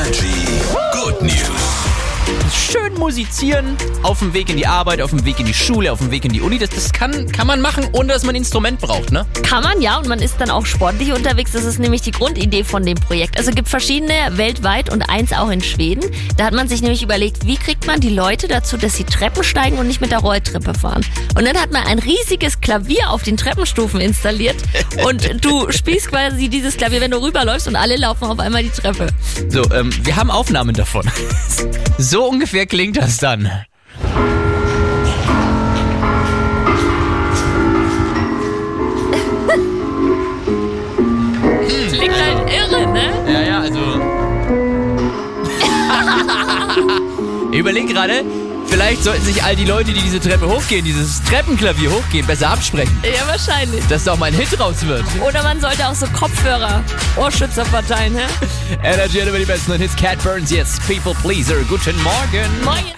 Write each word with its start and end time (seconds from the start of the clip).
Energy. 0.00 0.32
Good 0.94 1.20
News. 1.20 1.39
Musizieren 3.00 3.76
auf 4.02 4.18
dem 4.18 4.34
Weg 4.34 4.50
in 4.50 4.56
die 4.56 4.66
Arbeit, 4.66 5.00
auf 5.00 5.10
dem 5.10 5.24
Weg 5.24 5.40
in 5.40 5.46
die 5.46 5.54
Schule, 5.54 5.90
auf 5.90 5.98
dem 5.98 6.10
Weg 6.10 6.24
in 6.24 6.32
die 6.32 6.40
Uni. 6.40 6.58
Das, 6.58 6.70
das 6.70 6.92
kann, 6.92 7.26
kann 7.32 7.46
man 7.46 7.60
machen, 7.60 7.88
ohne 7.92 8.12
dass 8.12 8.22
man 8.22 8.34
ein 8.34 8.42
Instrument 8.42 8.78
braucht, 8.78 9.10
ne? 9.10 9.26
Kann 9.42 9.64
man 9.64 9.80
ja 9.80 9.98
und 9.98 10.06
man 10.06 10.20
ist 10.20 10.36
dann 10.38 10.50
auch 10.50 10.66
sportlich 10.66 11.12
unterwegs. 11.12 11.52
Das 11.52 11.64
ist 11.64 11.78
nämlich 11.78 12.02
die 12.02 12.10
Grundidee 12.10 12.62
von 12.62 12.84
dem 12.84 12.96
Projekt. 12.96 13.38
Also 13.38 13.50
es 13.50 13.56
gibt 13.56 13.68
verschiedene 13.68 14.12
weltweit 14.32 14.92
und 14.92 15.02
eins 15.08 15.32
auch 15.32 15.50
in 15.50 15.62
Schweden. 15.62 16.04
Da 16.36 16.44
hat 16.44 16.52
man 16.52 16.68
sich 16.68 16.82
nämlich 16.82 17.02
überlegt, 17.02 17.46
wie 17.46 17.56
kriegt 17.56 17.86
man 17.86 18.00
die 18.00 18.10
Leute 18.10 18.46
dazu, 18.46 18.76
dass 18.76 18.96
sie 18.96 19.04
Treppen 19.04 19.42
steigen 19.42 19.78
und 19.78 19.88
nicht 19.88 20.00
mit 20.00 20.10
der 20.10 20.18
Rolltreppe 20.18 20.74
fahren. 20.74 21.04
Und 21.34 21.46
dann 21.46 21.56
hat 21.56 21.72
man 21.72 21.84
ein 21.84 21.98
riesiges 21.98 22.60
Klavier 22.60 23.10
auf 23.10 23.22
den 23.22 23.36
Treppenstufen 23.36 24.00
installiert 24.00 24.56
und 25.06 25.42
du 25.44 25.72
spielst 25.72 26.08
quasi 26.10 26.48
dieses 26.48 26.76
Klavier, 26.76 27.00
wenn 27.00 27.10
du 27.10 27.22
rüberläufst 27.22 27.66
und 27.66 27.76
alle 27.76 27.96
laufen 27.96 28.24
auf 28.24 28.38
einmal 28.38 28.62
die 28.62 28.70
Treppe. 28.70 29.08
So, 29.48 29.62
ähm, 29.72 29.90
wir 30.02 30.16
haben 30.16 30.30
Aufnahmen 30.30 30.74
davon. 30.74 31.10
So 31.98 32.24
ungefähr 32.24 32.64
klingt 32.64 32.98
das 33.00 33.16
dann. 33.16 33.50
Klingt 41.92 42.14
halt 42.14 42.50
irre, 42.50 42.86
ne? 42.92 43.32
Ja, 43.32 43.40
ja, 43.40 43.60
also. 43.60 43.80
ich 47.52 47.58
überlege 47.58 47.92
gerade, 47.92 48.24
vielleicht 48.70 49.02
sollten 49.02 49.24
sich 49.24 49.42
all 49.42 49.56
die 49.56 49.64
Leute, 49.64 49.92
die 49.92 50.00
diese 50.00 50.20
Treppe 50.20 50.46
hochgehen, 50.46 50.84
dieses 50.84 51.22
Treppenklavier 51.24 51.90
hochgehen, 51.90 52.26
besser 52.26 52.50
absprechen. 52.50 52.96
Ja, 53.02 53.26
wahrscheinlich. 53.26 53.84
Dass 53.88 54.04
da 54.04 54.12
auch 54.12 54.18
mal 54.18 54.26
ein 54.26 54.34
Hit 54.34 54.58
raus 54.58 54.86
wird. 54.86 55.04
Oder 55.26 55.42
man 55.42 55.60
sollte 55.60 55.86
auch 55.86 55.94
so 55.94 56.06
Kopfhörer, 56.06 56.82
Ohrschützer 57.16 57.64
verteilen, 57.64 58.16
hä? 58.16 58.26
Energy 58.82 59.18
hat 59.18 59.28
über 59.28 59.38
die 59.38 59.44
besten 59.44 59.72
Hits. 59.72 59.96
Cat 59.96 60.22
Burns 60.22 60.50
jetzt. 60.50 60.80
People 60.86 61.14
Pleaser. 61.22 61.56
Guten 61.68 62.00
Morgen. 62.02 62.64
Moin. 62.64 62.94